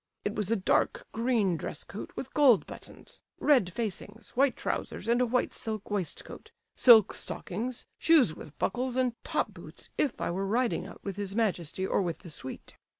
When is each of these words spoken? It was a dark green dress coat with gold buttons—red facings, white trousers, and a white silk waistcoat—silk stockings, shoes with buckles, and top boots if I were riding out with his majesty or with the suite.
It 0.25 0.33
was 0.33 0.49
a 0.49 0.55
dark 0.55 1.05
green 1.11 1.57
dress 1.57 1.83
coat 1.83 2.09
with 2.15 2.33
gold 2.33 2.65
buttons—red 2.65 3.71
facings, 3.71 4.31
white 4.31 4.57
trousers, 4.57 5.07
and 5.07 5.21
a 5.21 5.27
white 5.27 5.53
silk 5.53 5.91
waistcoat—silk 5.91 7.13
stockings, 7.13 7.85
shoes 7.99 8.33
with 8.35 8.57
buckles, 8.57 8.95
and 8.95 9.13
top 9.23 9.53
boots 9.53 9.91
if 9.99 10.19
I 10.19 10.31
were 10.31 10.47
riding 10.47 10.87
out 10.87 11.03
with 11.03 11.17
his 11.17 11.35
majesty 11.35 11.85
or 11.85 12.01
with 12.01 12.17
the 12.17 12.31
suite. 12.31 12.75